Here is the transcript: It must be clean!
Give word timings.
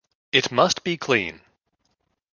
It 0.31 0.51
must 0.51 0.83
be 0.83 0.97
clean! 0.97 1.41